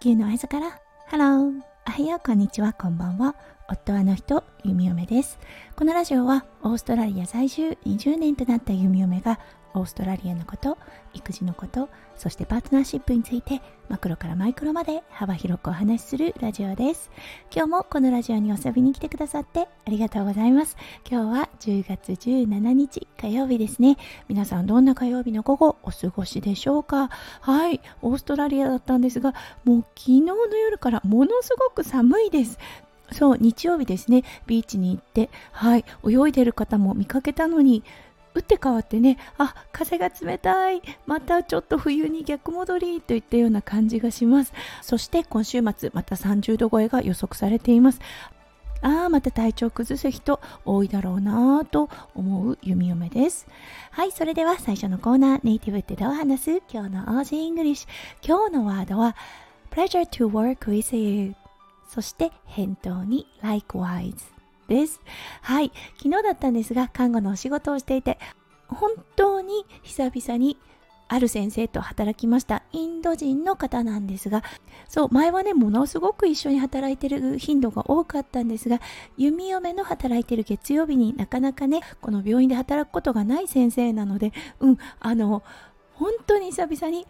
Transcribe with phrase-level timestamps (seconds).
[0.00, 0.78] 地球のへそから。
[1.08, 2.20] ハローおはよう。
[2.24, 2.72] こんにちは。
[2.72, 3.34] こんばんは。
[3.68, 4.44] 夫はの人。
[4.62, 5.40] 弓嫁です。
[5.74, 7.76] このラジオはオーストラリア在住。
[7.84, 9.40] 20年となった弓嫁が
[9.78, 10.78] オーストラリアのこと
[11.14, 17.10] 育児のことそしてパートナーシップについてマクロからマイクロまで幅広くお話しするラジオです。
[17.54, 20.76] 今日もこのラジオに遊びに来てくださってありがとうございます。
[21.08, 23.96] 今日は10月17日火曜日ですね。
[24.28, 27.08] 皆さんどんな火曜日の午後お過ごしでしょうか？
[27.40, 29.32] はいオーストラリアだったんですが
[29.64, 32.58] もう昨日の夜からものすごく寒いです。
[33.10, 34.22] そう日曜日ですね。
[34.46, 37.82] ビーチに行ってはい泳いでる方も見かけたのに
[38.38, 44.52] 打って変わってねあ風が冷たいまたちょっと冬に逆戻りといったような感じがします。
[44.80, 48.00] そして今週末また30度超えが予測されています。
[48.80, 53.48] ああまた体調崩す人多いだろうなぁと思う弓嫁です。
[53.90, 56.62] はいそれでは最初のコーナーネイティブってどう話す？
[56.72, 57.88] 今日の Aussie English。
[58.24, 59.16] 今日のワードは
[59.72, 61.34] Pleasure to work with you
[61.88, 64.37] そして返答に likewise
[64.68, 65.00] です。
[65.42, 65.72] はい。
[65.96, 68.18] 昨日だったんですが、看護のお仕事をしていて、
[68.68, 70.58] 本当に久々に
[71.08, 72.62] ある先生と働きました。
[72.72, 74.44] インド人の方なんですが、
[74.88, 78.80] そう、前はね、ものすごく一緒に働いてる頻度が多かったんですが、
[79.16, 85.42] 弓嫁の働いてる月曜日になかなかね、この病院で働くことがない先生なので、うん、あの、
[85.94, 87.06] 本当に久々に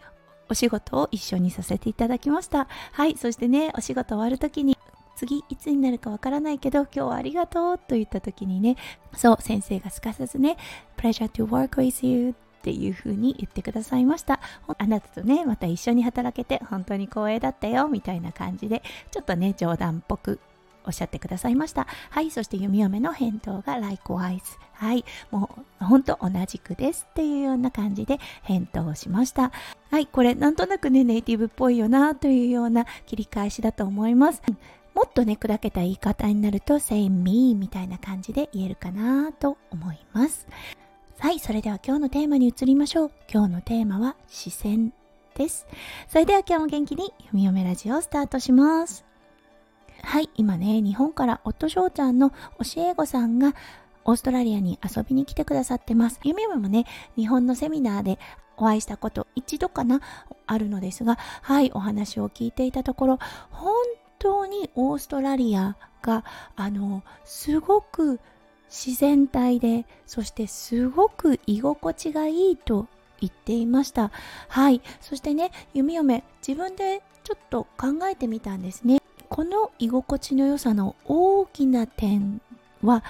[0.49, 2.69] お仕事を一緒にさせていただきました。
[2.93, 4.78] はい、そしてね、お仕事終わるときに
[5.19, 8.77] 次いつになるかわからないけど今日はありがとうと言った時にね
[9.13, 10.55] そう先生がすかさずね
[10.95, 14.39] Pleasure to work with you っていう風に言ってくださいました
[14.77, 20.39] あなたとねまた一緒に働けて本当に光栄だったよみたいな感じでちょっとね冗談っぽく
[20.85, 21.87] おっしゃってくださいました。
[22.09, 24.41] はい、そして弓嫁の返答が likewise。
[24.73, 25.49] はい、も
[25.81, 29.51] うほんと同じくですっていうような感じで返答をしました。
[29.91, 34.41] はい、これなんとなくね、ネイティブっぽいよなというような切り返しだと思います。
[34.99, 40.45] もっとね、砕けた言い方になると say me みたいな感じで言えるかなと思います。
[41.19, 43.11] はい、それでは今日のテーマに移りましょう。
[43.31, 44.91] 今日のテーマは視線
[45.35, 45.67] です。
[46.09, 49.05] それでは今日も元気に読み読めラジオをスタートします。
[50.01, 52.35] はい、今ね、日本から夫翔ちゃんの教
[52.89, 53.55] え子さんが
[54.03, 56.19] オーストラリアに遊びに来てくださってます。
[56.25, 56.83] ゆみゆみもね、
[57.15, 58.19] 日本のセミナーで
[58.59, 60.01] お会いしたこと一度かな
[60.45, 63.19] あるのですが、はい、お話を聞いていたところ、
[63.51, 63.78] 本
[64.19, 66.23] 当にオーストラリアが
[66.55, 68.19] あのすごく
[68.69, 72.87] 自然体でそしてすごく居心地がいいと
[73.19, 74.11] 言っていました。
[74.47, 74.81] はい。
[75.01, 79.01] そしてね弓嫁自分でちょっと考えてみたんですね。
[79.29, 82.41] この居心地の良さの大きな点
[82.83, 83.03] は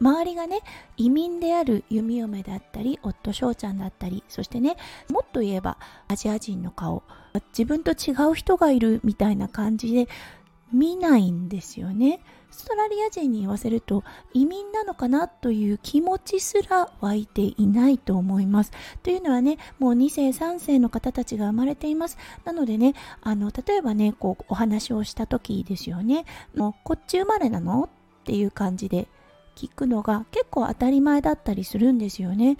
[0.00, 0.60] 周りがね
[0.96, 4.76] 移民である弓嫁だったり夫翔ちゃんだったりそしてね
[5.10, 7.02] もっと言えばアジア人の顔
[7.48, 10.08] 自分と違う人がいるみたいな感じで
[10.72, 12.20] 見ないんですよね。
[12.48, 14.02] オーストラリア人に言わせると
[14.32, 18.72] 移民なのかなという気持ちすら湧いていないと思います。
[19.02, 22.16] というのはね、もう2世3世の方たちが生まれています。
[22.44, 26.24] なのでね、あの例えばね、こうお話をした時ですよね、
[26.54, 27.84] もうこっち生まれなの？
[27.84, 27.88] っ
[28.24, 29.06] ていう感じで
[29.56, 32.58] 聞くのが結構当たり前だったりするんですよね。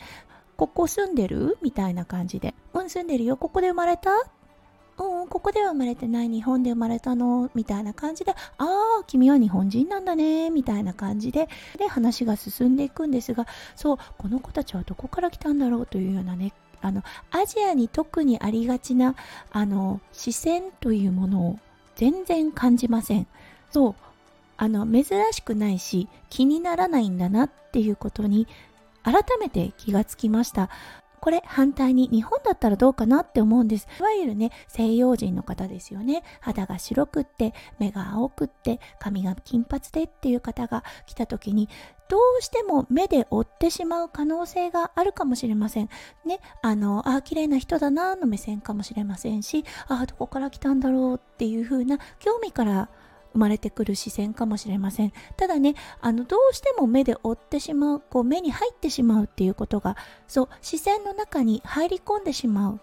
[0.57, 1.59] ここ住んでる？
[1.63, 2.55] みたいな感じで。
[2.73, 3.37] うん、住んでるよ。
[3.37, 4.11] ここで生まれた？
[4.99, 7.51] うん、ここでは生まれてない日本で生まれたの？
[7.55, 19.15] みたいな感じで、ああ、君は日本人なんだねみたいな感じで、で、話が進んでいくんですが、そう、この子たちはどこから来たんだろうというようなね、あの、アジアに特にありがちな、
[19.51, 21.59] あの、視線というものを
[21.97, 23.27] 全然感じません。
[23.71, 23.95] そう、
[24.57, 28.47] あの、珍しくないし、気にならないんだなっていうことに、
[29.03, 30.69] 改めて気がつきました。
[31.21, 33.89] これ反対に日本だったらどうかなって思うんです。
[33.99, 36.23] いわゆるね、西洋人の方ですよね。
[36.41, 41.69] 肌が白くって、目が青くって、髪が金髪でっていう方が来た時に、
[42.09, 45.89] どうしても目で追ってしまう可能性があるかもしれません。
[46.25, 52.89] ね、あの、あ、綺麗な人だなの目線かもしれませんし、あ、どこから来たんだろうっていう風な興味から
[53.37, 55.13] 生まれてくる視線かもしれません。
[55.37, 59.97] ただねあのどうしても目で追ってしまうこう目に入ってしまうっていうことが
[60.27, 62.81] そう視線の中に入り込んでしまう。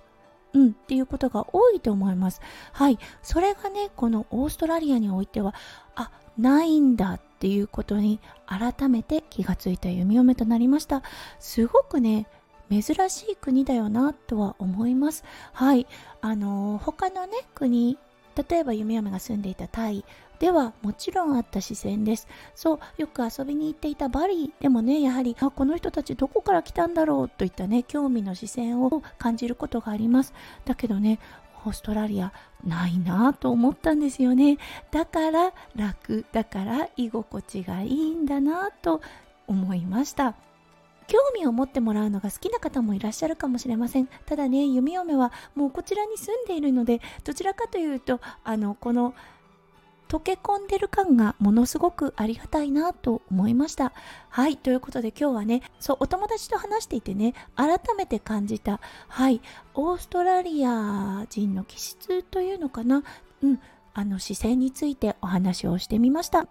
[0.54, 2.40] うんっていうことが多いと思います。
[2.72, 3.00] はい。
[3.24, 5.56] それがねこのオーストラリアにおいては
[5.96, 11.02] あないんだっていうことに改めて気がついた弓嫁となりました。
[11.40, 12.28] すごくね
[12.70, 15.24] 珍しい国だよなとは思います。
[15.54, 15.88] はい。
[16.22, 17.98] あのー、他のね国
[18.50, 20.06] 例えば弓嫁が住んでいたタイ
[20.44, 22.28] ではもちろんあった視線です。
[22.54, 30.34] そうよく遊びに行っていたバリーでもねやはりあこの人たちどこから来たんだろうといったね興味の視線を感じることがあります。
[30.66, 31.20] だけどね
[31.66, 32.34] オーストラリア
[32.68, 34.58] ないなと思ったんですよね。
[34.92, 39.00] だから楽だから居心地がいいんだなと
[39.48, 40.36] 思いました。
[41.08, 44.10] 興味を持ってもらうのが好きな方もいらっしゃるかもしれません。
[44.26, 49.14] ただね弓嫁はもうこちらに住んでいるのでどちらかというとあのこの
[50.14, 53.94] 溶け込んでる感がものすごくありがたいなと思いました。
[54.30, 59.42] はい、ということで今日はね、そう、お友達と話していてね、改めて感じた、はい、
[59.74, 63.04] オーストラリア人の気質というのかな、
[63.42, 63.60] うん、
[63.96, 66.48] あの姿勢についてお話をしてみました。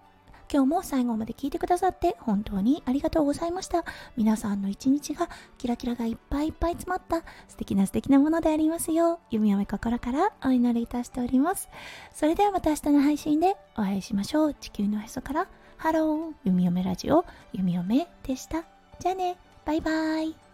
[0.53, 3.85] 今日も最後まで聞いてくださって本当にありがとうございました。
[4.19, 11.71] 皆さんの一日がキラキラがいっぱいいっぱい詰まった素敵な素敵なものでありますよう、弓嫁心からお祈りいたしております。
[12.13, 14.55] それではまた明日の配信でお会いしましょう。
[14.55, 18.65] 地球のへそからハロー弓嫁ラジオ弓嫁でした。
[19.01, 20.52] じゃあね、バイバイ。